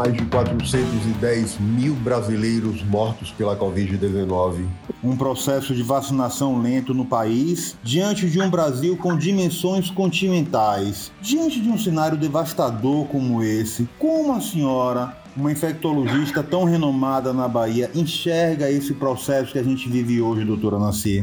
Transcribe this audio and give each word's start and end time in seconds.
mais 0.00 0.14
de 0.14 0.24
410 0.24 1.58
mil 1.58 1.94
brasileiros 1.94 2.82
mortos 2.82 3.32
pela 3.32 3.54
Covid-19. 3.54 4.64
Um 5.04 5.14
processo 5.14 5.74
de 5.74 5.82
vacinação 5.82 6.58
lento 6.58 6.94
no 6.94 7.04
país, 7.04 7.76
diante 7.82 8.26
de 8.30 8.40
um 8.40 8.48
Brasil 8.48 8.96
com 8.96 9.14
dimensões 9.14 9.90
continentais. 9.90 11.12
Diante 11.20 11.60
de 11.60 11.68
um 11.68 11.76
cenário 11.76 12.16
devastador 12.16 13.08
como 13.08 13.42
esse, 13.42 13.86
como 13.98 14.32
a 14.32 14.40
senhora, 14.40 15.14
uma 15.36 15.52
infectologista 15.52 16.42
tão 16.42 16.64
renomada 16.64 17.34
na 17.34 17.46
Bahia, 17.46 17.90
enxerga 17.94 18.70
esse 18.70 18.94
processo 18.94 19.52
que 19.52 19.58
a 19.58 19.62
gente 19.62 19.86
vive 19.86 20.22
hoje, 20.22 20.46
doutora 20.46 20.78
Nancy? 20.78 21.22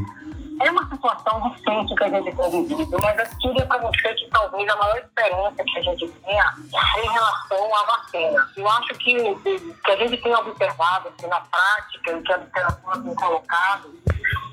É 0.59 0.71
uma 0.71 0.89
situação 0.89 1.49
difícil 1.49 1.95
que 1.95 2.03
a 2.03 2.09
gente 2.09 2.35
tem 2.35 2.65
vivido, 2.65 2.97
mas 3.01 3.17
eu 3.19 3.37
diria 3.39 3.65
para 3.65 3.77
você 3.79 4.13
que 4.15 4.27
talvez 4.29 4.69
a 4.69 4.75
maior 4.75 4.97
esperança 4.97 5.63
que 5.63 5.79
a 5.79 5.81
gente 5.83 6.07
tenha 6.07 6.53
é 6.95 7.05
em 7.05 7.09
relação 7.09 7.75
à 7.75 7.83
vacina. 7.83 8.49
Eu 8.57 8.69
acho 8.69 8.87
que, 8.96 9.35
que 9.35 9.91
a 9.91 9.96
gente 9.97 10.18
tem 10.18 10.35
observado 10.35 11.11
que 11.18 11.27
na 11.27 11.41
prática 11.41 12.11
e 12.11 12.21
que 12.23 12.33
a 12.33 12.37
literatura 12.37 13.01
tem 13.01 13.15
colocado 13.15 13.93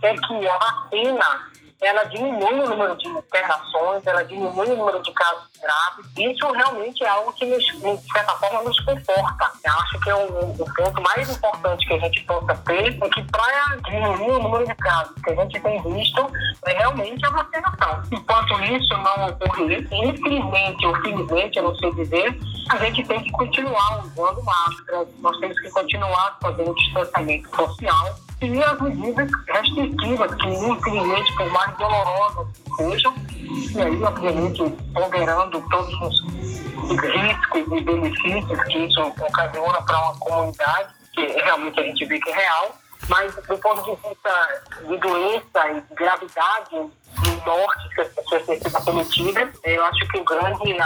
é 0.02 0.14
que 0.14 0.48
a 0.48 0.58
vacina 0.58 1.53
ela 1.84 2.04
diminui 2.04 2.60
o 2.60 2.68
número 2.68 2.96
de 2.96 3.08
internações, 3.08 4.06
ela 4.06 4.24
diminui 4.24 4.70
o 4.70 4.76
número 4.76 5.02
de 5.02 5.12
casos 5.12 5.44
graves. 5.60 6.06
Isso 6.16 6.52
realmente 6.52 7.04
é 7.04 7.08
algo 7.08 7.32
que, 7.32 7.44
nos, 7.46 7.64
de 7.64 8.12
certa 8.12 8.32
forma, 8.36 8.62
nos 8.62 8.78
conforta. 8.80 9.50
Eu 9.64 9.72
acho 9.72 10.00
que 10.00 10.10
é 10.10 10.14
o, 10.14 10.50
o 10.50 10.74
ponto 10.74 11.02
mais 11.02 11.28
importante 11.28 11.86
que 11.86 11.94
a 11.94 11.98
gente 11.98 12.24
possa 12.24 12.54
ter 12.66 13.02
é 13.02 13.08
que 13.08 13.22
para 13.30 13.76
diminuir 13.84 14.30
o 14.30 14.42
número 14.42 14.66
de 14.66 14.74
casos 14.76 15.14
que 15.22 15.30
a 15.30 15.34
gente 15.34 15.60
tem 15.60 15.82
visto 15.82 16.30
é 16.66 16.72
realmente 16.72 17.24
a 17.26 17.30
vacinação. 17.30 18.02
Enquanto 18.12 18.62
isso 18.64 18.96
não 18.96 19.26
ocorrer, 19.28 19.86
infelizmente 19.92 20.86
ou 20.86 20.96
felizmente, 21.02 21.58
eu 21.58 21.64
não 21.64 21.74
sei 21.76 21.92
dizer, 21.94 22.38
a 22.70 22.76
gente 22.78 23.04
tem 23.04 23.22
que 23.22 23.30
continuar 23.32 24.04
usando 24.04 24.42
máscara, 24.42 25.06
nós 25.18 25.36
temos 25.38 25.58
que 25.60 25.70
continuar 25.70 26.38
fazendo 26.40 26.74
distanciamento 26.74 27.56
social 27.56 28.14
e 28.40 28.62
as 28.62 28.80
medidas 28.80 29.30
restritivas, 29.48 30.34
que 30.34 30.48
infelizmente, 30.48 31.36
por 31.36 31.50
mais 31.50 31.76
dolorosas 31.76 32.46
que 32.58 32.76
sejam, 32.76 33.14
e 33.38 33.82
aí, 33.82 34.02
obviamente, 34.02 34.62
ponderando 34.92 35.60
todos 35.70 35.94
os 36.02 37.00
riscos 37.00 37.78
e 37.78 37.80
benefícios 37.80 38.62
que 38.64 38.78
isso 38.78 39.00
ocasiona 39.02 39.82
para 39.82 39.98
uma 39.98 40.18
comunidade, 40.18 40.94
que 41.14 41.26
realmente 41.26 41.80
a 41.80 41.82
gente 41.84 42.04
vê 42.04 42.18
que 42.18 42.30
é 42.30 42.34
real, 42.34 42.76
mas 43.08 43.34
do 43.34 43.58
ponto 43.58 43.82
de 43.84 44.08
vista 44.08 44.62
de 44.86 44.96
doença 44.98 45.70
e 45.70 45.80
de 45.80 45.94
gravidade 45.94 46.90
de 47.22 47.30
morte 47.46 47.88
que 47.94 48.00
as 48.00 48.08
pessoas 48.08 48.46
têm 48.46 48.60
sido 48.60 48.84
cometidas, 48.84 49.48
eu 49.64 49.84
acho 49.84 50.08
que 50.08 50.18
o 50.18 50.24
grande 50.24 50.76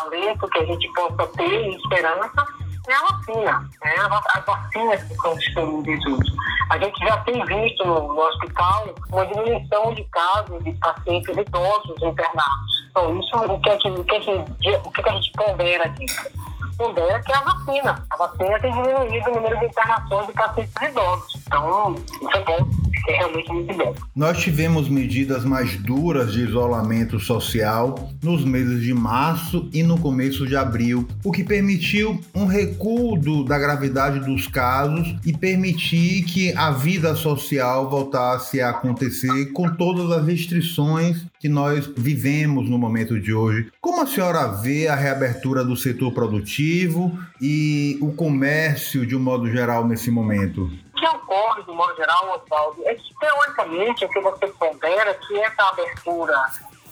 alento 0.00 0.48
que 0.48 0.58
a 0.58 0.64
gente 0.64 0.92
possa 0.92 1.26
ter 1.28 1.68
e 1.68 1.76
esperança 1.76 2.46
é 2.88 2.94
a 2.94 3.02
vacina, 3.02 3.70
né? 3.84 3.94
as 4.34 4.44
vacinas 4.44 5.02
que 5.04 5.12
estão 5.12 5.36
disponíveis 5.36 6.04
hoje. 6.06 6.32
A 6.70 6.78
gente 6.78 6.98
já 7.04 7.16
tem 7.18 7.44
visto 7.44 7.84
no, 7.86 8.08
no 8.08 8.20
hospital 8.20 8.94
uma 9.10 9.26
diminuição 9.26 9.94
de 9.94 10.04
casos 10.04 10.64
de 10.64 10.72
pacientes 10.72 11.36
idosos 11.36 12.02
internados. 12.02 12.88
Então, 12.90 13.20
isso 13.20 13.36
o 13.36 13.60
que, 13.60 13.70
é 13.70 13.76
que, 13.76 13.90
o 13.90 14.04
que, 14.04 14.16
é 14.16 14.20
que, 14.20 14.30
o 14.30 14.34
é 14.34 15.02
que 15.02 15.08
a 15.08 15.12
gente 15.12 15.32
pondera 15.32 15.88
disso? 15.90 16.30
Pondera 16.76 17.22
que 17.22 17.32
é 17.32 17.36
a 17.36 17.40
vacina. 17.40 18.06
A 18.10 18.16
vacina 18.16 18.58
tem 18.60 18.72
diminuído 18.72 19.30
o 19.30 19.34
número 19.34 19.58
de 19.58 19.66
internações 19.66 20.26
de 20.26 20.32
pacientes 20.32 20.82
idosos. 20.82 21.42
Então, 21.46 21.94
isso 21.94 22.36
é 22.36 22.40
bom 22.40 22.91
é 23.08 23.16
realmente 23.16 23.52
muito 23.52 23.74
bom. 23.74 23.94
Nós 24.14 24.38
tivemos 24.38 24.88
medidas 24.88 25.44
mais 25.44 25.76
duras 25.76 26.32
de 26.32 26.42
isolamento 26.42 27.18
social 27.18 28.10
nos 28.22 28.44
meses 28.44 28.82
de 28.82 28.94
março 28.94 29.68
e 29.72 29.82
no 29.82 29.98
começo 29.98 30.46
de 30.46 30.56
abril, 30.56 31.08
o 31.24 31.32
que 31.32 31.42
permitiu 31.42 32.20
um 32.34 32.46
recuo 32.46 33.16
do, 33.16 33.44
da 33.44 33.58
gravidade 33.58 34.20
dos 34.20 34.46
casos 34.46 35.16
e 35.24 35.32
permitir 35.32 36.24
que 36.24 36.52
a 36.56 36.70
vida 36.70 37.14
social 37.14 37.88
voltasse 37.88 38.60
a 38.60 38.70
acontecer 38.70 39.52
com 39.52 39.68
todas 39.68 40.10
as 40.10 40.24
restrições 40.26 41.24
que 41.40 41.48
nós 41.48 41.90
vivemos 41.96 42.68
no 42.68 42.78
momento 42.78 43.18
de 43.20 43.32
hoje. 43.34 43.68
Como 43.80 44.00
a 44.00 44.06
senhora 44.06 44.46
vê 44.46 44.86
a 44.86 44.94
reabertura 44.94 45.64
do 45.64 45.76
setor 45.76 46.12
produtivo 46.12 47.18
e 47.40 47.98
o 48.00 48.12
comércio 48.12 49.04
de 49.04 49.16
um 49.16 49.20
modo 49.20 49.50
geral 49.50 49.86
nesse 49.86 50.10
momento? 50.10 50.70
Que 51.02 51.16
ocorre, 51.16 51.62
de 51.64 51.72
modo 51.72 51.96
geral, 51.96 52.40
Oswaldo, 52.40 52.82
é 52.86 52.94
que, 52.94 53.14
teoricamente, 53.18 54.04
o 54.04 54.08
que 54.08 54.20
você 54.20 54.46
pondera 54.46 55.12
que 55.14 55.40
essa 55.40 55.68
abertura 55.68 56.40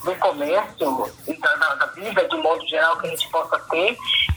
do 0.02 0.14
comércio 0.16 1.10
e 1.28 1.38
da, 1.38 1.54
da, 1.56 1.74
da, 1.76 1.86
vida, 1.86 2.26
de 2.28 2.36
modo 2.38 2.66
geral, 2.66 2.96
que 2.98 3.06
a 3.06 3.10
gente 3.10 3.28
possa 3.28 3.58
ter, 3.70 3.96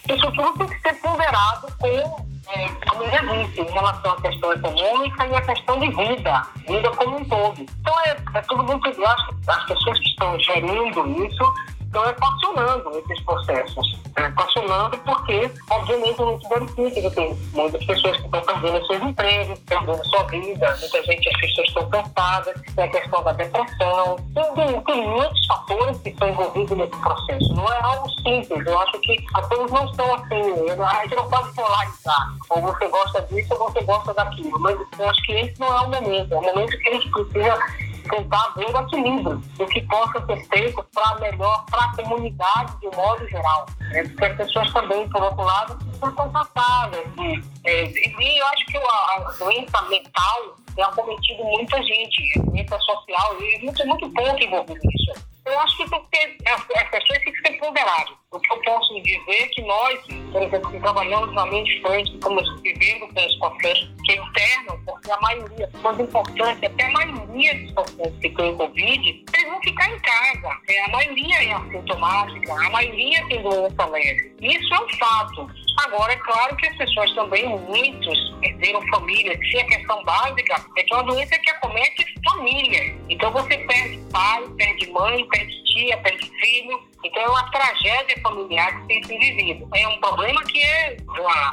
isso 0.09 0.31
tudo 0.31 0.57
tem 0.59 0.67
que 0.67 0.81
ser 0.81 0.93
ponderado 1.01 1.73
com, 1.79 1.87
é, 1.87 2.67
como 2.87 3.09
já 3.09 3.21
disse, 3.21 3.61
em 3.61 3.71
relação 3.71 4.11
à 4.11 4.21
questão 4.21 4.53
econômica 4.53 5.25
e 5.25 5.35
à 5.35 5.41
questão 5.41 5.79
de 5.79 5.89
vida, 5.89 6.47
vida 6.67 6.91
como 6.91 7.17
um 7.17 7.25
todo. 7.25 7.59
Então, 7.59 7.99
é, 8.01 8.17
é 8.35 8.41
tudo 8.41 8.63
muito... 8.63 8.87
Eu 8.89 9.07
acho 9.07 9.35
as 9.47 9.65
pessoas 9.65 9.97
que 9.99 10.09
estão 10.09 10.39
gerindo 10.39 11.25
isso 11.25 11.53
estão 11.93 12.09
equacionando 12.09 12.89
esses 12.97 13.23
processos. 13.23 14.03
Equacionando 14.17 14.97
porque, 14.99 15.51
obviamente, 15.69 16.21
gente 16.21 16.47
verifica 16.49 17.09
que 17.09 17.15
tem 17.15 17.37
muitas 17.53 17.85
pessoas 17.85 18.17
que 18.17 18.25
estão 18.25 18.41
perdendo 18.41 18.87
seus 18.87 19.03
empregos, 19.03 19.59
perdendo 19.59 20.07
sua 20.07 20.23
vida, 20.23 20.77
muita 20.79 21.03
gente, 21.03 21.29
as 21.29 21.41
pessoas 21.41 21.67
estão 21.67 21.89
cansadas, 21.89 22.61
tem 22.75 22.83
a 22.83 22.87
questão 22.87 23.23
da 23.23 23.31
depressão, 23.33 24.15
tem, 24.33 24.81
tem 24.81 25.07
muitos 25.07 25.45
fatores 25.45 25.97
que 25.99 26.09
estão 26.09 26.29
envolvidos 26.29 26.77
nesse 26.77 27.01
processo. 27.01 27.53
Não 27.53 27.67
é 27.67 27.81
algo 27.81 28.09
simples. 28.21 28.65
Eu 28.65 28.79
acho 28.79 28.99
que 28.99 29.25
as 29.35 29.47
coisas 29.47 29.71
não 29.71 29.85
estão 29.85 30.15
assim. 30.15 30.81
A 30.81 31.03
gente 31.03 31.15
não 31.15 31.29
pode 31.29 31.53
polarizar. 31.53 32.33
Ou 32.49 32.61
você 32.61 32.87
gosta 32.87 33.21
disso 33.23 33.53
ou 33.53 33.71
você 33.71 33.83
gosta 33.83 34.13
daquilo. 34.13 34.59
Mas 34.59 34.77
eu 34.97 35.09
acho 35.09 35.23
que 35.23 35.31
esse 35.33 35.59
não 35.59 35.67
é 35.67 35.81
o 35.81 35.89
momento. 35.89 36.33
É 36.33 36.37
o 36.37 36.41
momento 36.41 36.77
que 36.77 36.89
a 36.89 36.93
gente 36.93 37.09
precisa 37.09 37.57
tentar 38.03 38.53
ver 38.55 38.65
o 38.65 38.79
equilíbrio 38.79 39.37
do 39.57 39.65
que 39.67 39.81
possa 39.81 40.25
ser 40.25 40.47
feito 40.47 40.83
para 40.93 41.19
melhor 41.19 41.65
para 41.65 41.85
a 41.85 41.95
comunidade 41.95 42.79
de 42.79 42.87
um 42.87 42.95
modo 42.95 43.27
geral. 43.27 43.65
Né? 43.79 44.03
Porque 44.03 44.25
as 44.25 44.37
pessoas 44.37 44.71
também, 44.73 45.07
por 45.09 45.21
outro 45.21 45.43
lado, 45.43 45.77
são 45.99 46.11
contatáveis. 46.13 47.07
E, 47.17 47.43
é, 47.69 47.85
e 47.85 48.39
eu 48.39 48.47
acho 48.47 48.65
que 48.65 48.77
a, 48.77 49.27
a 49.27 49.31
doença 49.39 49.81
mental 49.83 50.55
tem 50.75 50.83
acometido 50.83 51.43
muita 51.43 51.81
gente, 51.83 52.39
a 52.39 52.43
doença 52.43 52.79
social, 52.79 53.37
e 53.39 53.63
muito, 53.63 53.87
muito 53.87 54.09
pouco 54.09 54.43
envolvido 54.43 54.79
nisso. 54.83 55.32
Eu 55.45 55.59
acho 55.59 55.77
que 55.77 55.89
tem 55.89 56.01
que 56.01 56.09
ter, 56.09 56.37
as, 56.49 56.63
pessoas 56.63 57.19
têm 57.19 57.33
que 57.33 57.41
ser 57.41 57.57
ponderadas. 57.59 58.13
O 58.31 58.39
que 58.39 58.53
eu 58.53 58.61
posso 58.61 58.93
dizer 59.01 59.21
é 59.27 59.47
que 59.47 59.61
nós, 59.63 59.99
por 60.31 60.41
exemplo, 60.41 60.71
que 60.71 60.79
trabalhamos 60.79 61.33
na 61.35 61.45
linha 61.45 61.63
de 61.65 61.81
frente, 61.81 62.13
estamos 62.13 62.61
vivendo 62.61 63.13
com 63.13 63.25
os 63.25 63.35
processos 63.37 63.91
que 64.05 64.13
internam, 64.13 64.79
porque 64.85 65.11
a 65.11 65.19
maioria, 65.19 65.69
mais 65.81 65.99
importante, 65.99 66.65
até 66.65 66.85
a 66.85 66.91
maioria 66.91 67.55
dos 67.55 67.71
pacientes 67.73 68.19
que 68.21 68.29
têm 68.29 68.55
Covid, 68.55 69.25
eles 69.33 69.49
vão 69.49 69.61
ficar 69.61 69.89
em 69.91 69.99
casa. 69.99 70.59
É, 70.69 70.85
a 70.85 70.87
maioria 70.89 71.43
é 71.43 71.53
assintomática, 71.53 72.53
a 72.53 72.69
maioria 72.69 73.27
tem 73.27 73.43
doença 73.43 73.85
leve. 73.85 74.35
Isso 74.41 74.73
é 74.73 74.79
um 74.79 74.89
fato. 74.97 75.62
Agora, 75.77 76.13
é 76.13 76.17
claro 76.17 76.55
que 76.55 76.67
as 76.67 76.77
pessoas 76.77 77.11
também, 77.13 77.47
muitos, 77.47 78.33
perderam 78.41 78.81
família. 78.87 79.37
Se 79.49 79.57
a 79.57 79.65
questão 79.65 80.03
básica 80.03 80.65
é 80.77 80.83
que 80.83 80.93
é 80.93 80.97
uma 80.97 81.03
doença 81.03 81.37
que 81.39 81.49
acomete 81.49 82.05
família. 82.23 82.95
Então, 83.09 83.31
você 83.31 83.57
perde 83.57 83.99
pai, 84.11 84.43
perde 84.57 84.91
mãe, 84.91 85.27
perde 85.29 85.63
tia, 85.65 85.97
perde 85.97 86.29
filho. 86.39 86.79
Então, 87.03 87.23
é 87.23 87.27
uma 87.27 87.51
tragédia 87.51 88.21
familiar 88.21 88.81
que 88.81 88.87
tem 88.87 89.03
sido 89.03 89.19
vivida. 89.19 89.67
É 89.75 89.87
um 89.87 89.99
problema 89.99 90.43
que 90.43 90.63
é 90.63 90.97
uma 91.07 91.51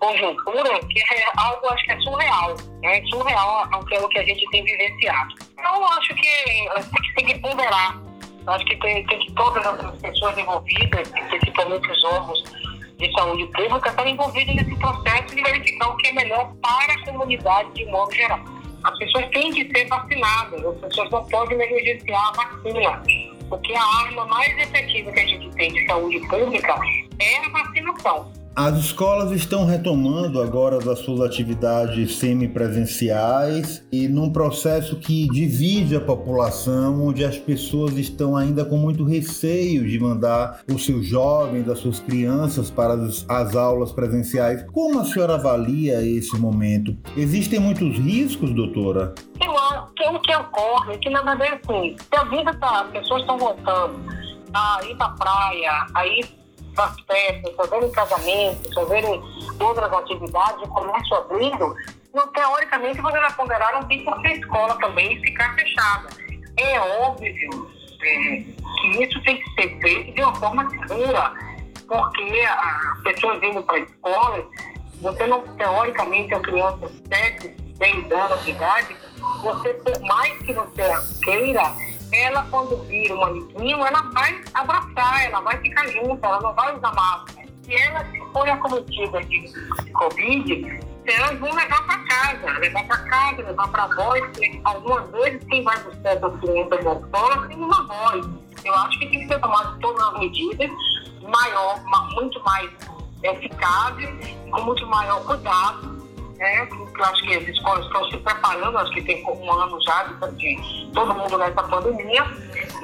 conjuntura 0.00 0.80
que 0.88 0.98
é 0.98 1.26
algo, 1.36 1.68
acho 1.68 1.84
que 1.84 1.92
é 1.92 2.00
surreal. 2.00 2.54
Né? 2.82 2.98
É 2.98 3.06
surreal 3.06 3.68
o 3.72 4.08
que 4.08 4.18
a 4.18 4.24
gente 4.24 4.44
tem 4.50 4.64
vivenciado. 4.64 5.34
Então, 5.52 5.92
acho 5.92 6.14
que 6.14 6.68
a 6.68 6.80
gente 6.80 7.14
tem 7.14 7.26
que 7.26 7.38
ponderar. 7.38 8.02
Acho 8.44 8.64
que 8.64 8.76
tem, 8.76 9.06
tem 9.06 9.18
que 9.20 9.32
todas 9.34 9.64
as 9.64 10.00
pessoas 10.00 10.36
envolvidas, 10.36 11.08
principalmente 11.30 11.88
os 11.88 12.04
órgãos 12.04 12.42
de 13.02 13.12
saúde 13.12 13.46
pública, 13.46 13.88
estar 13.88 14.06
envolvidos 14.06 14.54
nesse 14.54 14.76
processo 14.76 15.34
de 15.34 15.42
verificar 15.42 15.88
o 15.88 15.96
que 15.96 16.06
é 16.06 16.12
melhor 16.12 16.52
para 16.62 16.92
a 16.92 17.04
comunidade 17.04 17.72
de 17.74 17.84
modo 17.86 18.12
geral. 18.14 18.38
As 18.84 18.96
pessoas 18.98 19.26
têm 19.30 19.52
que 19.52 19.68
ser 19.76 19.88
vacinadas, 19.88 20.64
as 20.64 20.76
pessoas 20.76 21.10
não 21.10 21.24
podem 21.26 21.58
negligenciar 21.58 22.28
a 22.28 22.32
vacina, 22.32 23.02
porque 23.48 23.74
a 23.74 23.84
arma 24.04 24.24
mais 24.26 24.56
efetiva 24.56 25.10
que 25.10 25.20
a 25.20 25.26
gente 25.26 25.50
tem 25.56 25.72
de 25.72 25.86
saúde 25.86 26.20
pública 26.28 26.76
é 27.18 27.38
a 27.38 27.48
vacinação. 27.48 28.41
As 28.54 28.76
escolas 28.76 29.32
estão 29.32 29.64
retomando 29.64 30.38
agora 30.38 30.78
das 30.78 30.98
suas 30.98 31.22
atividades 31.22 32.16
semipresenciais 32.16 33.82
e 33.90 34.06
num 34.06 34.30
processo 34.30 34.96
que 34.96 35.26
divide 35.30 35.96
a 35.96 36.00
população, 36.02 37.06
onde 37.06 37.24
as 37.24 37.38
pessoas 37.38 37.96
estão 37.96 38.36
ainda 38.36 38.62
com 38.62 38.76
muito 38.76 39.04
receio 39.04 39.88
de 39.88 39.98
mandar 39.98 40.60
os 40.70 40.84
seus 40.84 41.06
jovens, 41.06 41.66
as 41.66 41.78
suas 41.78 41.98
crianças 41.98 42.70
para 42.70 42.92
as, 42.92 43.24
as 43.26 43.56
aulas 43.56 43.90
presenciais. 43.90 44.62
Como 44.70 45.00
a 45.00 45.04
senhora 45.06 45.36
avalia 45.36 46.02
esse 46.02 46.38
momento? 46.38 46.94
Existem 47.16 47.58
muitos 47.58 47.96
riscos, 47.96 48.50
doutora? 48.54 49.14
Eu 49.42 49.58
acho 49.58 49.94
que 49.94 50.04
o 50.04 50.20
que 50.20 50.36
ocorre 50.36 50.92
é 50.92 50.98
que, 50.98 51.08
na 51.08 51.22
verdade, 51.22 51.58
assim, 51.66 51.96
se 51.98 52.16
a 52.16 52.24
vida 52.24 52.52
tá, 52.52 52.82
as 52.82 52.90
pessoas 52.90 53.22
estão 53.22 53.38
voltando 53.38 53.94
a 54.52 54.80
ir 54.84 54.94
para 54.96 55.08
praia, 55.08 55.86
a 55.94 56.06
ir 56.06 56.41
as 56.76 57.00
festas, 57.00 57.70
verem 57.70 57.90
casamentos, 57.92 58.74
só 58.74 58.82
outras 59.64 59.92
atividades, 59.92 60.62
o 60.62 60.68
comércio 60.68 61.16
abrindo, 61.16 61.76
não, 62.14 62.28
teoricamente 62.28 63.00
você 63.00 63.18
vai 63.18 63.32
ponderar 63.32 63.82
um 63.82 63.88
tempo 63.88 64.04
para 64.04 64.28
a 64.28 64.34
escola 64.34 64.78
também 64.78 65.20
ficar 65.22 65.54
fechada. 65.54 66.08
É 66.58 66.80
óbvio 67.00 67.32
é, 68.02 68.44
que 68.80 69.02
isso 69.02 69.22
tem 69.22 69.38
que 69.38 69.50
ser 69.54 69.80
feito 69.80 70.12
de 70.12 70.22
uma 70.22 70.34
forma 70.34 70.68
segura, 70.68 71.32
porque 71.88 72.40
as 72.46 73.02
pessoas 73.02 73.40
vindo 73.40 73.62
para 73.62 73.76
a 73.76 73.80
escola, 73.80 74.46
você 75.00 75.26
não, 75.26 75.40
teoricamente, 75.56 76.34
a 76.34 76.40
criança 76.40 76.86
de 76.86 77.08
7, 77.08 77.48
10 77.78 78.12
anos 78.12 78.44
de 78.44 78.50
idade, 78.50 78.96
você, 79.42 79.74
por 79.74 80.00
mais 80.02 80.38
que 80.42 80.52
você 80.52 80.82
queira, 81.24 81.62
ela 82.12 82.46
quando 82.50 82.76
vira 82.84 83.14
um 83.14 83.24
amiguinho, 83.24 83.84
ela 83.84 84.02
vai 84.12 84.40
abraçar, 84.54 85.24
ela 85.24 85.40
vai 85.40 85.56
ficar 85.58 85.86
junto, 85.88 86.24
ela 86.24 86.40
não 86.40 86.54
vai 86.54 86.76
usar 86.76 86.94
máscara. 86.94 87.48
Se 87.62 87.74
ela 87.74 88.04
for 88.32 88.48
acometida 88.48 89.22
de, 89.24 89.92
Covid, 89.92 90.80
elas 91.06 91.38
vão 91.38 91.54
levar 91.54 91.86
para 91.86 91.98
casa, 92.04 92.58
levar 92.58 92.84
para 92.86 92.98
casa, 92.98 93.42
levar 93.42 93.68
para 93.68 93.84
a 93.84 93.94
voz, 93.94 94.22
algumas 94.64 95.10
vezes 95.10 95.44
quem 95.48 95.62
vai 95.62 95.78
buscar 95.82 96.10
essa 96.10 96.30
crianças 96.30 96.84
na 96.84 96.92
escola 96.92 97.48
tem 97.48 97.56
uma 97.56 97.86
voz. 97.86 98.26
Eu 98.64 98.74
acho 98.74 98.98
que 98.98 99.06
tem 99.06 99.20
que 99.20 99.28
ser 99.28 99.40
tomado 99.40 99.78
todas 99.80 100.06
as 100.08 100.18
medidas, 100.20 100.70
maior, 101.22 101.80
muito 102.14 102.42
mais 102.44 102.70
eficazes, 103.22 104.36
com 104.50 104.62
muito 104.62 104.86
maior 104.86 105.24
cuidado, 105.24 106.01
né? 106.42 106.68
Eu 106.70 107.04
acho 107.04 107.22
que 107.22 107.36
as 107.36 107.48
escolas 107.48 107.86
estão 107.86 108.10
se 108.10 108.18
preparando, 108.18 108.76
acho 108.78 108.92
que 108.92 109.02
tem 109.02 109.24
um 109.24 109.52
ano 109.52 109.80
já 109.82 110.02
de, 110.04 110.56
de 110.56 110.90
todo 110.92 111.14
mundo 111.14 111.38
nessa 111.38 111.62
pandemia, 111.62 112.24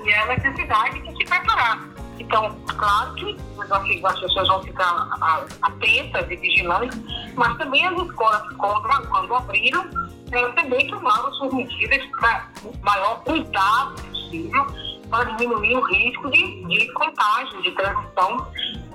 e 0.04 0.10
é 0.10 0.18
a 0.20 0.26
necessidade 0.26 1.00
de 1.00 1.16
se 1.16 1.24
preparar. 1.24 1.82
Então, 2.18 2.56
claro 2.66 3.14
que 3.14 3.36
as 4.04 4.20
pessoas 4.20 4.48
vão 4.48 4.62
ficar 4.62 5.08
atentas 5.62 6.30
e 6.30 6.36
vigilantes, 6.36 6.98
mas 7.34 7.56
também 7.58 7.84
as 7.86 8.00
escolas, 8.00 8.42
quando, 8.56 9.08
quando 9.08 9.34
abriram, 9.34 9.88
elas 10.30 10.54
também 10.54 10.88
tomaram 10.88 11.32
suas 11.34 11.52
medidas 11.54 12.04
para 12.18 12.48
maior 12.82 13.22
cuidado 13.24 14.02
possível 14.02 14.66
para 15.10 15.24
diminuir 15.36 15.76
o 15.76 15.80
risco 15.80 16.30
de, 16.30 16.64
de 16.66 16.92
contágio, 16.92 17.62
de 17.62 17.70
transmissão 17.72 18.46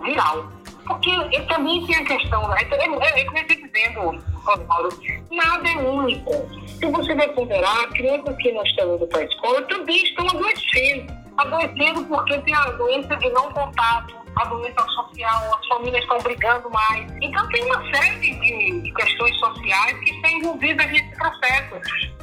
viral. 0.04 0.48
Porque 0.85 1.12
também 1.47 1.85
tem 1.85 1.95
a 1.95 2.06
questão, 2.06 2.47
né? 2.50 2.57
é, 2.71 2.75
é, 2.75 3.19
é, 3.19 3.21
é 3.21 3.44
dizendo, 3.44 4.21
Paulo, 4.68 4.89
nada 5.31 5.69
é 5.69 5.77
único. 5.77 6.31
Se 6.68 6.85
você 6.91 7.15
vai 7.15 7.30
ponderar, 7.30 7.88
crianças 7.89 8.35
que 8.38 8.51
não 8.51 8.63
estão 8.63 8.95
indo 8.95 9.07
para 9.07 9.21
a 9.21 9.24
escola 9.24 9.62
também 9.63 10.03
estão 10.03 10.27
adoecendo. 10.27 11.13
Adoecendo 11.38 12.06
porque 12.06 12.38
tem 12.39 12.53
a 12.53 12.65
doença 12.71 13.15
de 13.15 13.30
não 13.30 13.51
contato, 13.53 14.13
a 14.35 14.45
doença 14.45 14.81
social, 14.88 15.59
as 15.59 15.68
famílias 15.68 16.03
estão 16.03 16.18
brigando 16.19 16.69
mais. 16.69 17.12
Então 17.21 17.47
tem 17.50 17.63
uma 17.65 17.95
série 17.95 18.19
de, 18.19 18.91
questões 18.91 19.35
sociais 19.39 20.00
que 20.00 20.12
estão 20.12 20.31
envolvidas 20.31 20.88
nesse 20.88 21.15
processo. 21.15 21.75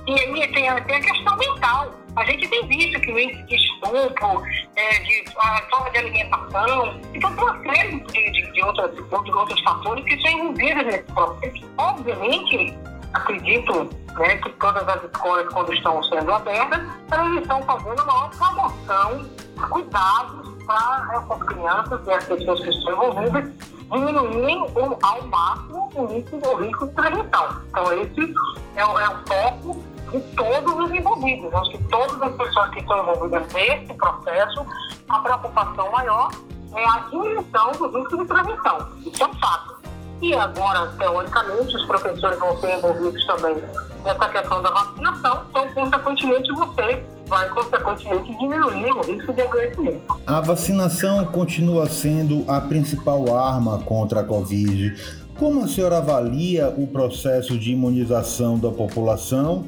E 0.06 0.12
aí 0.12 0.52
tem 0.52 0.52
tem 0.52 0.68
a 0.68 1.00
questão 1.00 1.36
mental. 1.36 1.99
A 2.16 2.24
gente 2.24 2.48
tem 2.48 2.66
visto 2.66 3.00
que 3.00 3.12
o 3.12 3.18
índice 3.18 3.42
de 3.44 3.56
estupro, 3.56 4.42
é, 4.76 4.98
de 5.00 5.24
a 5.38 5.62
forma 5.70 5.90
de 5.90 5.98
alimentação, 5.98 7.00
então 7.14 7.34
tem 7.34 7.44
uma 7.44 7.62
série 7.62 8.00
de, 8.00 8.30
de, 8.32 8.52
de, 8.52 8.62
outras, 8.62 8.94
de 8.94 9.32
outros 9.32 9.60
fatores 9.62 10.04
que 10.04 10.14
estão 10.14 10.32
envolvidos 10.32 10.84
nesse 10.84 11.12
processo. 11.12 11.70
Obviamente, 11.78 12.78
acredito 13.12 13.90
né, 14.18 14.36
que 14.38 14.50
todas 14.50 14.88
as 14.88 15.04
escolas, 15.04 15.52
quando 15.52 15.72
estão 15.72 16.02
sendo 16.04 16.32
abertas, 16.32 16.80
elas 17.10 17.42
estão 17.42 17.62
fazendo 17.62 18.02
uma 18.02 18.28
promoção, 18.30 19.30
cuidados 19.70 20.64
para 20.66 21.08
essas 21.14 21.42
crianças 21.44 22.06
e 22.06 22.10
as 22.10 22.24
pessoas 22.24 22.60
que 22.60 22.70
estão 22.70 22.92
envolvidas 22.92 23.52
diminuírem 23.90 24.64
ao 25.02 25.22
máximo 25.26 25.90
o 25.94 26.06
risco 26.06 26.36
do 26.38 26.54
risco 26.56 26.86
de 26.86 26.94
transmissão. 26.94 27.62
Então, 27.68 27.92
esse 28.00 28.34
é, 28.76 28.84
o, 28.84 28.98
é 28.98 29.08
o 29.08 29.26
foco 29.26 29.89
de 30.10 30.20
todos 30.34 30.84
os 30.84 30.90
envolvidos. 30.90 31.52
Acho 31.54 31.70
que 31.70 31.84
todas 31.84 32.22
as 32.22 32.34
pessoas 32.34 32.70
que 32.70 32.80
estão 32.80 32.98
envolvidas 33.02 33.52
nesse 33.52 33.94
processo, 33.94 34.66
a 35.08 35.18
preocupação 35.18 35.90
maior 35.92 36.30
é 36.74 36.84
a 36.84 36.98
diminuição 37.10 37.72
do 37.72 37.98
risco 37.98 38.18
de 38.18 38.24
transmissão. 38.26 38.88
Isso 39.04 39.22
é 39.22 39.26
um 39.26 39.34
fato. 39.34 39.80
E 40.22 40.34
agora, 40.34 40.86
teoricamente, 40.98 41.76
os 41.76 41.84
professores 41.86 42.38
vão 42.38 42.56
ser 42.58 42.76
envolvidos 42.76 43.24
também 43.26 43.56
nessa 44.04 44.28
questão 44.28 44.62
da 44.62 44.70
vacinação, 44.70 45.42
então, 45.48 45.68
consequentemente, 45.72 46.52
você 46.52 47.02
vai, 47.26 47.48
consequentemente, 47.48 48.36
diminuir 48.36 48.92
o 48.92 49.00
risco 49.02 49.32
de 49.32 49.40
adoecimento. 49.40 50.20
A 50.26 50.40
vacinação 50.40 51.24
continua 51.26 51.88
sendo 51.88 52.44
a 52.48 52.60
principal 52.60 53.34
arma 53.34 53.78
contra 53.78 54.20
a 54.20 54.24
Covid. 54.24 54.94
Como 55.38 55.64
a 55.64 55.68
senhora 55.68 55.98
avalia 55.98 56.68
o 56.76 56.86
processo 56.86 57.58
de 57.58 57.72
imunização 57.72 58.58
da 58.58 58.70
população 58.70 59.66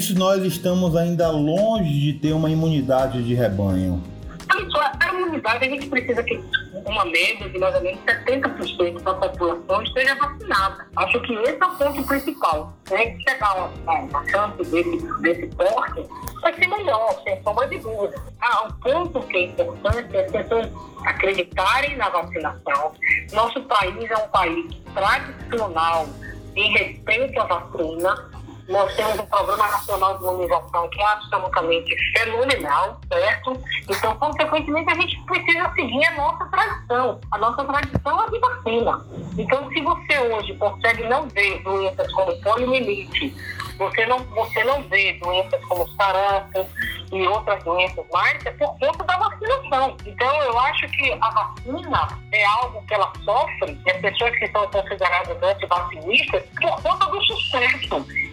se 0.00 0.14
nós 0.14 0.42
estamos 0.44 0.96
ainda 0.96 1.30
longe 1.30 2.00
de 2.00 2.12
ter 2.14 2.32
uma 2.32 2.50
imunidade 2.50 3.22
de 3.22 3.34
rebanho? 3.34 4.02
A 4.48 5.12
imunidade, 5.12 5.64
a 5.64 5.68
gente 5.68 5.88
precisa 5.88 6.22
que 6.22 6.40
uma 6.86 7.04
média 7.04 7.48
de 7.48 7.58
mais 7.58 7.74
ou 7.74 7.82
menos 7.82 8.00
70% 8.04 9.02
da 9.02 9.14
população 9.14 9.82
esteja 9.82 10.14
vacinada. 10.16 10.86
Acho 10.96 11.20
que 11.22 11.34
esse 11.34 11.58
é 11.60 11.66
o 11.66 11.76
ponto 11.76 12.02
principal. 12.04 12.72
Né? 12.90 13.16
Chegar 13.28 13.70
a 13.86 13.94
uma 13.94 14.28
chance 14.28 14.70
desse, 14.70 15.22
desse 15.22 15.46
porte 15.56 16.06
vai 16.40 16.52
ser 16.54 16.68
melhor, 16.68 17.22
sem 17.24 17.42
sombra 17.42 17.66
de 17.68 17.78
dúvida. 17.78 18.22
Ah, 18.40 18.66
um 18.66 18.72
ponto 18.80 19.20
que 19.28 19.36
é 19.36 19.44
importante 19.46 20.16
é 20.16 20.24
as 20.24 20.30
pessoas 20.30 20.68
acreditarem 21.04 21.96
na 21.96 22.08
vacinação. 22.10 22.92
Nosso 23.32 23.62
país 23.62 24.10
é 24.10 24.16
um 24.16 24.28
país 24.28 24.74
tradicional 24.94 26.06
em 26.54 26.72
respeito 26.72 27.40
à 27.40 27.44
vacina 27.44 28.30
nós 28.68 28.94
temos 28.94 29.18
um 29.18 29.26
Programa 29.26 29.68
Nacional 29.68 30.16
de 30.16 30.24
Imunização 30.24 30.88
que 30.88 31.00
é 31.00 31.06
absolutamente 31.06 31.94
fenomenal, 32.12 32.98
certo? 33.12 33.60
Então, 33.88 34.16
consequentemente, 34.16 34.90
a 34.90 34.94
gente 34.94 35.20
precisa 35.26 35.70
seguir 35.74 36.04
a 36.06 36.16
nossa 36.16 36.44
tradição. 36.46 37.20
A 37.30 37.38
nossa 37.38 37.64
tradição 37.64 38.24
é 38.24 38.30
de 38.30 38.38
vacina. 38.38 39.06
Então, 39.36 39.68
se 39.70 39.80
você 39.82 40.18
hoje 40.18 40.54
consegue 40.54 41.04
não 41.04 41.28
ver 41.28 41.62
doenças 41.62 42.10
como 42.12 42.40
poliomielite, 42.40 43.34
você 43.76 44.06
não, 44.06 44.18
você 44.18 44.64
não 44.64 44.82
vê 44.84 45.12
doenças 45.14 45.62
como 45.64 45.86
sarampo 45.96 46.66
e 47.12 47.26
outras 47.26 47.62
doenças 47.64 48.04
mais, 48.12 48.46
é 48.46 48.50
por 48.52 48.78
conta 48.78 49.04
da 49.04 49.16
vacinação. 49.18 49.96
Então, 50.06 50.42
eu 50.42 50.58
acho 50.58 50.88
que 50.88 51.12
a 51.12 51.30
vacina 51.30 52.08
é 52.32 52.44
algo 52.46 52.82
que 52.86 52.94
ela 52.94 53.12
sofre, 53.24 53.78
e 53.84 53.90
as 53.90 53.98
pessoas 53.98 54.36
que 54.38 54.50
são 54.50 54.66
consideradas 54.68 55.42
antivacinistas, 55.42 56.42
por 56.60 56.82
conta 56.82 57.06
do 57.06 57.22
sucesso 57.24 58.23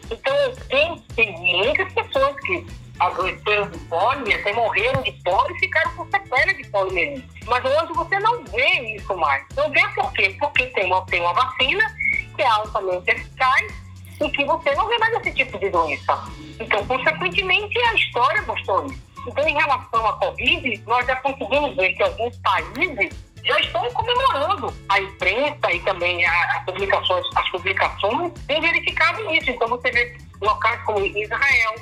pólio, 3.91 4.39
até 4.39 4.53
morreram 4.53 5.03
de 5.03 5.11
pólio 5.23 5.55
e 5.55 5.59
ficaram 5.59 5.91
com 5.95 6.09
sequela 6.09 6.53
de 6.53 6.63
poliomielite. 6.69 7.27
Mas 7.45 7.63
hoje 7.65 7.93
você 7.93 8.19
não 8.19 8.43
vê 8.45 8.95
isso 8.95 9.15
mais. 9.17 9.45
Não 9.55 9.69
vê 9.69 9.85
por 9.89 10.11
quê? 10.13 10.35
Porque 10.39 10.65
tem 10.67 10.85
uma, 10.85 11.05
tem 11.05 11.19
uma 11.19 11.33
vacina 11.33 11.83
que 12.33 12.41
é 12.41 12.47
altamente 12.47 13.11
eficaz 13.11 13.73
e 14.21 14.29
que 14.29 14.45
você 14.45 14.73
não 14.75 14.87
vê 14.87 14.97
mais 14.97 15.13
esse 15.17 15.33
tipo 15.33 15.59
de 15.59 15.69
doença. 15.69 16.23
Então, 16.59 16.85
consequentemente, 16.87 17.77
a 17.79 17.93
história 17.95 18.41
mostrou 18.43 18.85
isso. 18.85 19.01
Então, 19.27 19.47
em 19.47 19.53
relação 19.53 20.07
à 20.07 20.13
Covid, 20.13 20.83
nós 20.87 21.05
já 21.05 21.15
conseguimos 21.17 21.75
ver 21.75 21.93
que 21.93 22.03
alguns 22.03 22.37
países 22.37 23.31
já 23.43 23.59
estão 23.59 23.91
comemorando. 23.91 24.73
A 24.89 25.01
imprensa 25.01 25.73
e 25.73 25.79
também 25.81 26.25
as 26.25 26.65
publicações, 26.65 27.25
as 27.35 27.49
publicações 27.49 28.33
têm 28.47 28.61
verificado 28.61 29.29
isso. 29.31 29.49
Então 29.51 29.67
você 29.67 29.91
vê 29.91 30.17
locais 30.41 30.81
como 30.83 31.05
Israel, 31.05 31.75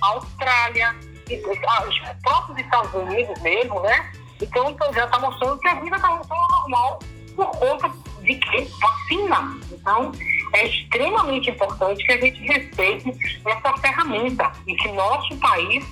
Austrália, 0.00 0.94
os 1.36 2.20
próprios 2.22 2.58
Estados 2.58 2.94
Unidos 2.94 3.40
mesmo, 3.40 3.80
né? 3.80 4.10
Então, 4.40 4.70
então 4.70 4.92
já 4.92 5.04
está 5.04 5.18
mostrando 5.18 5.58
que 5.58 5.68
a 5.68 5.74
vida 5.80 5.96
está 5.96 6.08
voltando 6.08 6.40
ao 6.40 6.60
normal 6.60 6.98
por 7.34 7.50
conta 7.58 7.90
de 8.22 8.34
que 8.34 8.68
vacina. 8.80 9.58
Então, 9.72 10.12
é 10.54 10.66
extremamente 10.66 11.50
importante 11.50 12.04
que 12.04 12.12
a 12.12 12.20
gente 12.20 12.40
respeite 12.42 13.40
essa 13.44 13.76
ferramenta 13.78 14.52
e 14.66 14.74
que 14.74 14.92
nosso 14.92 15.36
país 15.36 15.84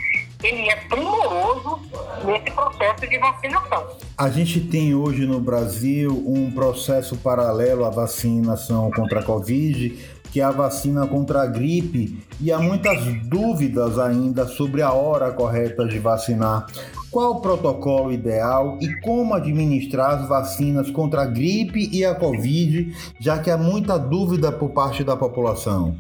ele 0.43 0.69
é 0.69 0.77
primoroso 0.77 1.81
nesse 2.25 2.51
processo 2.51 3.07
de 3.09 3.19
vacinação. 3.19 3.87
A 4.19 4.29
gente 4.29 4.61
tem 4.61 4.95
hoje 4.95 5.27
no 5.27 5.41
Brasil 5.41 6.11
um 6.27 6.51
processo 6.51 7.17
paralelo 7.17 7.85
à 7.85 7.91
vacinação 7.91 8.91
contra 8.91 9.21
a 9.21 9.23
Covid, 9.23 9.99
que 10.37 10.41
é 10.43 10.45
a 10.45 10.51
vacina 10.51 11.07
contra 11.07 11.45
a 11.45 11.47
gripe, 11.47 12.23
e 12.39 12.53
há 12.53 12.59
muitas 12.59 13.03
dúvidas 13.27 13.99
ainda 13.99 14.47
sobre 14.47 14.83
a 14.83 14.93
hora 14.93 15.33
correta 15.33 15.87
de 15.87 15.99
vacinar. 15.99 16.67
Qual 17.11 17.37
o 17.37 17.41
protocolo 17.41 18.13
ideal 18.13 18.77
e 18.79 19.01
como 19.01 19.33
administrar 19.33 20.11
as 20.11 20.29
vacinas 20.29 20.91
contra 20.91 21.23
a 21.23 21.25
gripe 21.25 21.89
e 21.91 22.05
a 22.05 22.15
Covid, 22.15 22.95
já 23.19 23.39
que 23.39 23.51
há 23.51 23.57
muita 23.57 23.99
dúvida 23.99 24.53
por 24.53 24.73
parte 24.73 25.03
da 25.03 25.17
população? 25.17 25.97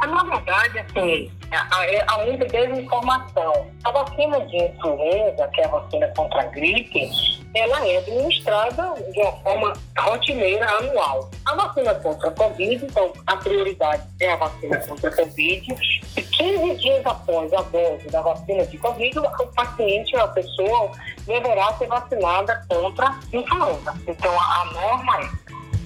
Na 0.00 0.24
verdade, 0.24 0.80
assim, 0.80 1.30
há 1.52 2.24
muita 2.26 2.44
desinformação. 2.46 3.66
A 3.84 3.92
vacina 3.92 4.40
de 4.46 4.56
influenza, 4.56 5.48
que 5.54 5.60
é 5.60 5.66
a 5.66 5.68
vacina 5.68 6.08
contra 6.16 6.40
a 6.40 6.46
gripe, 6.46 7.08
ela 7.54 7.86
é 7.86 7.98
administrada 7.98 8.94
de 9.12 9.20
uma 9.20 9.32
forma 9.32 9.72
rotineira 9.98 10.68
anual. 10.78 11.30
A 11.44 11.54
vacina 11.54 11.94
contra 11.96 12.28
a 12.28 12.32
Covid, 12.32 12.84
então, 12.84 13.12
a 13.26 13.36
prioridade 13.36 14.02
é 14.20 14.32
a 14.32 14.36
vacina 14.36 14.78
contra 14.78 15.10
a 15.10 15.16
Covid. 15.16 15.76
E 16.16 16.22
15 16.22 16.74
dias 16.76 17.06
após 17.06 17.52
a 17.52 17.62
dose 17.62 18.06
da 18.08 18.22
vacina 18.22 18.64
de 18.66 18.78
Covid, 18.78 19.18
o 19.18 19.46
paciente, 19.48 20.16
a 20.16 20.28
pessoa, 20.28 20.90
deverá 21.26 21.72
ser 21.74 21.88
vacinada 21.88 22.64
contra 22.68 23.18
influenza. 23.32 23.94
Então, 24.06 24.32
a 24.40 24.64
norma 24.72 25.20
é 25.20 25.28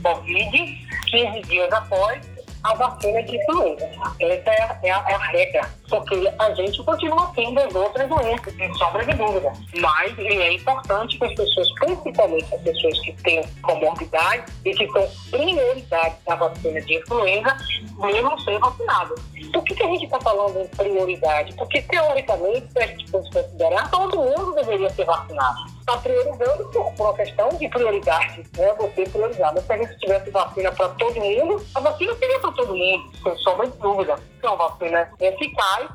Covid, 0.02 0.86
15 1.10 1.42
dias 1.42 1.72
após, 1.72 2.35
a 2.66 2.74
vacina 2.74 3.22
de 3.22 3.36
influenza. 3.36 3.86
Essa 4.20 4.50
é 4.50 4.62
a, 4.62 4.78
é 4.82 4.90
a, 4.90 5.04
é 5.08 5.14
a 5.14 5.18
regra. 5.18 5.70
Porque 5.88 6.32
a 6.38 6.54
gente 6.54 6.82
continua 6.82 7.32
tendo 7.34 7.60
as 7.60 7.74
outras 7.74 8.08
doenças, 8.08 8.54
sem 8.54 8.74
sombra 8.74 9.04
de 9.04 9.12
dúvida. 9.14 9.52
Mas 9.78 10.18
é 10.18 10.52
importante 10.52 11.18
que 11.18 11.24
as 11.24 11.34
pessoas, 11.34 11.72
principalmente 11.74 12.54
as 12.54 12.60
pessoas 12.62 13.00
que 13.00 13.12
têm 13.22 13.42
comorbidade 13.62 14.44
e 14.64 14.74
que 14.74 14.90
são 14.90 15.08
prioridade 15.30 16.16
na 16.26 16.34
vacina 16.34 16.80
de 16.80 16.94
influenza, 16.96 17.56
mesmo 17.98 18.40
ser 18.40 18.58
vacinadas. 18.58 19.20
Por 19.52 19.64
que, 19.64 19.74
que 19.74 19.82
a 19.82 19.86
gente 19.86 20.04
está 20.04 20.20
falando 20.20 20.60
em 20.60 20.66
prioridade? 20.68 21.54
Porque, 21.54 21.82
teoricamente, 21.82 22.72
se 22.72 22.82
a 22.82 22.86
gente 22.86 23.10
fosse 23.10 23.30
considerar, 23.30 23.90
todo 23.90 24.18
mundo 24.18 24.54
deveria 24.54 24.90
ser 24.90 25.04
vacinado 25.04 25.75
está 25.86 25.96
priorizando 25.98 26.68
por, 26.70 26.92
por 26.94 27.06
uma 27.06 27.14
questão 27.14 27.48
de 27.50 27.68
prioridade, 27.68 28.42
né? 28.58 28.74
Você 28.74 29.08
priorizar. 29.08 29.54
Mas 29.54 29.64
se 29.64 29.72
a 29.72 29.78
gente 29.78 29.98
tivesse 29.98 30.30
vacina 30.30 30.72
para 30.72 30.88
todo 30.90 31.14
mundo, 31.14 31.64
a 31.74 31.80
vacina 31.80 32.14
seria 32.16 32.40
para 32.40 32.52
todo 32.52 32.76
mundo, 32.76 33.10
sem 33.22 33.36
sombra 33.38 33.68
de 33.68 33.78
dúvida. 33.78 34.16
É 34.42 34.48
uma 34.48 34.68
vacina 34.68 35.08
eficaz 35.20 35.88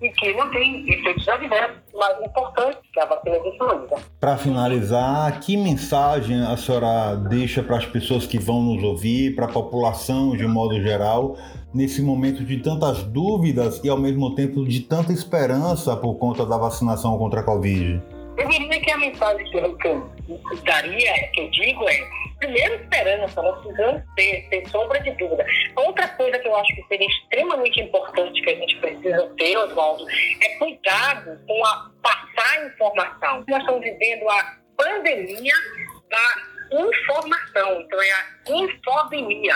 e 0.00 0.10
que 0.10 0.32
não 0.34 0.48
tem 0.50 0.88
efeitos 0.88 1.26
adversos, 1.26 1.76
mas 1.92 2.20
importante 2.20 2.78
que 2.92 3.00
a 3.00 3.06
vacina 3.06 3.40
de 3.40 3.48
influenza. 3.48 3.96
Para 4.20 4.36
finalizar, 4.36 5.40
que 5.40 5.56
mensagem 5.56 6.44
a 6.44 6.56
senhora 6.56 7.16
deixa 7.16 7.62
para 7.62 7.78
as 7.78 7.86
pessoas 7.86 8.26
que 8.26 8.38
vão 8.38 8.62
nos 8.62 8.82
ouvir, 8.84 9.34
para 9.34 9.46
a 9.46 9.52
população 9.52 10.36
de 10.36 10.46
modo 10.46 10.80
geral, 10.80 11.36
nesse 11.74 12.00
momento 12.00 12.44
de 12.44 12.58
tantas 12.58 13.02
dúvidas 13.02 13.80
e 13.82 13.88
ao 13.88 13.98
mesmo 13.98 14.34
tempo 14.34 14.64
de 14.64 14.80
tanta 14.80 15.12
esperança 15.12 15.96
por 15.96 16.14
conta 16.16 16.46
da 16.46 16.56
vacinação 16.56 17.18
contra 17.18 17.40
a 17.40 17.44
Covid? 17.44 18.00
Eu 18.38 18.48
diria 18.48 18.80
que 18.80 18.90
a 18.90 18.98
mensagem 18.98 19.50
que 19.50 19.56
eu, 19.58 19.76
que 19.76 19.88
eu 19.88 20.10
daria, 20.64 21.28
que 21.32 21.40
eu 21.40 21.50
digo 21.50 21.88
é, 21.88 22.08
primeiro 22.38 22.74
esperança, 22.76 23.42
nós 23.42 23.60
precisamos 23.62 24.02
ter, 24.14 24.46
sem 24.48 24.66
sombra 24.66 25.00
de 25.00 25.10
dúvida. 25.12 25.44
Outra 25.76 26.08
coisa 26.08 26.38
que 26.38 26.46
eu 26.46 26.56
acho 26.56 26.74
que 26.74 26.82
seria 26.86 27.06
extremamente 27.06 27.80
importante 27.80 28.40
que 28.40 28.50
a 28.50 28.54
gente 28.54 28.76
precisa 28.76 29.34
ter, 29.36 29.56
Oswaldo, 29.56 30.06
é 30.40 30.48
cuidado 30.58 31.38
com 31.46 31.64
a 31.64 31.90
passar 32.02 32.66
informação. 32.66 33.44
Nós 33.48 33.60
estamos 33.60 33.82
vivendo 33.82 34.28
a 34.28 34.56
pandemia 34.76 35.54
da 36.08 36.57
informação, 36.72 37.80
então 37.80 38.00
é 38.00 38.12
a 38.12 38.26
infodemia. 38.48 39.54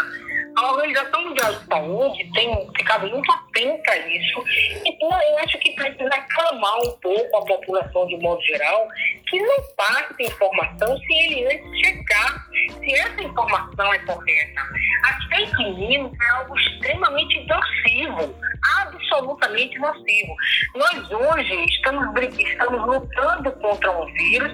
A 0.56 0.72
Organização 0.72 1.24
Mundial 1.24 1.54
de 1.54 1.66
Saúde 1.66 2.30
tem 2.32 2.70
ficado 2.76 3.08
muito 3.08 3.32
atenta 3.32 3.90
a 3.90 3.98
isso. 3.98 4.44
Então, 4.84 5.22
eu 5.22 5.38
acho 5.38 5.58
que 5.58 5.72
precisa 5.72 6.14
acalmar 6.14 6.78
um 6.78 6.90
pouco 7.00 7.36
a 7.36 7.44
população 7.46 8.06
de 8.06 8.16
modo 8.18 8.42
geral, 8.42 8.88
que 9.28 9.40
não 9.40 9.62
passe 9.76 10.22
informação 10.22 10.98
se 10.98 11.12
ele 11.14 11.46
antes 11.46 11.80
checar 11.80 12.46
se 12.78 12.94
essa 12.94 13.22
informação 13.22 13.92
é 13.92 13.98
correta. 14.00 14.62
As 15.04 15.24
fake 15.26 15.70
news 15.70 16.12
é 16.20 16.30
algo 16.30 16.58
extremamente 16.58 17.46
nocivo, 17.46 18.34
absolutamente 18.78 19.78
nocivo. 19.78 20.36
Nós 20.74 21.10
hoje 21.10 21.64
estamos, 21.66 22.06
estamos 22.38 22.86
lutando 22.86 23.52
contra 23.52 23.90
um 23.90 24.06
vírus, 24.12 24.52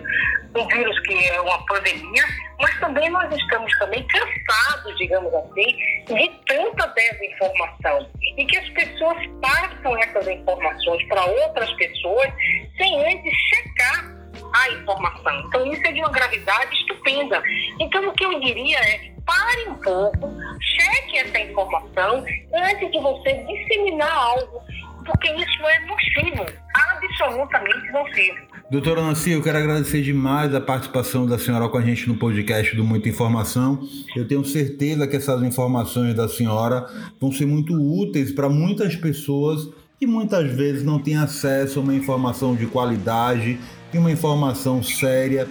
um 0.57 0.67
vírus 0.67 0.99
que 1.01 1.29
é 1.29 1.41
uma 1.41 1.65
pandemia, 1.67 2.25
mas 2.61 2.81
também 2.81 3.09
nós 3.11 3.33
estamos 3.35 3.73
também 3.79 4.07
cansados, 4.07 4.97
digamos 4.99 5.33
assim, 5.35 5.77
de 6.07 6.29
tanta 6.47 6.87
desinformação 6.89 8.09
e 8.37 8.45
que 8.45 8.57
as 8.57 8.69
pessoas 8.71 9.19
passam 9.41 9.97
essas 9.99 10.27
informações 10.29 11.05
para 11.09 11.25
outras 11.25 11.73
pessoas 11.75 12.33
sem 12.77 13.13
antes 13.13 13.33
checar 13.51 14.19
a 14.53 14.69
informação. 14.71 15.41
Então, 15.47 15.73
isso 15.73 15.87
é 15.87 15.93
de 15.93 16.01
uma 16.01 16.11
gravidade 16.11 16.77
estupenda. 16.99 17.43
Então, 17.81 18.09
o 18.09 18.13
que 18.13 18.25
eu 18.25 18.41
diria 18.41 18.79
é, 18.79 19.13
pare 19.25 19.69
um 19.69 19.75
pouco, 19.75 20.31
cheque 20.61 21.19
essa 21.19 21.39
informação 21.41 22.25
antes 22.55 22.91
de 22.91 23.01
você 23.01 23.45
disseminar 23.45 24.13
algo, 24.13 24.61
porque 25.05 25.29
isso 25.33 25.63
é 25.67 25.81
nocivo, 25.87 26.47
absolutamente 26.75 27.93
nocivo. 27.93 28.49
Doutora 28.71 29.01
Nancy, 29.01 29.31
eu 29.31 29.43
quero 29.43 29.57
agradecer 29.57 30.03
demais 30.03 30.55
a 30.55 30.61
participação 30.61 31.27
da 31.27 31.39
senhora 31.39 31.69
com 31.71 31.79
a 31.79 31.81
gente 31.81 32.07
no 32.07 32.17
podcast 32.17 32.77
do 32.77 32.85
Muita 32.85 33.09
Informação. 33.09 33.81
Eu 34.15 34.29
tenho 34.29 34.45
certeza 34.45 35.07
que 35.07 35.17
essas 35.17 35.43
informações 35.43 36.15
da 36.15 36.29
senhora 36.29 36.87
vão 37.19 37.33
ser 37.33 37.47
muito 37.47 37.73
úteis 37.73 38.31
para 38.31 38.49
muitas 38.51 38.95
pessoas 38.95 39.71
que 39.99 40.07
muitas 40.07 40.53
vezes 40.53 40.85
não 40.85 40.99
têm 40.99 41.17
acesso 41.17 41.79
a 41.79 41.83
uma 41.83 41.95
informação 41.95 42.55
de 42.55 42.67
qualidade 42.67 43.59
e 43.93 43.99
uma 43.99 44.13
informação 44.13 44.83
séria 44.83 45.49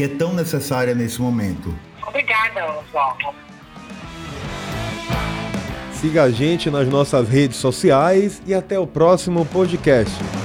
que 0.00 0.04
é 0.04 0.08
tão 0.08 0.32
necessária 0.32 0.94
nesse 0.94 1.20
momento. 1.20 1.76
Obrigada, 2.06 2.64
Oswaldo. 2.80 3.34
Siga 5.92 6.22
a 6.22 6.30
gente 6.30 6.70
nas 6.70 6.88
nossas 6.88 7.28
redes 7.28 7.58
sociais 7.58 8.40
e 8.46 8.54
até 8.54 8.78
o 8.78 8.86
próximo 8.86 9.44
podcast. 9.44 10.39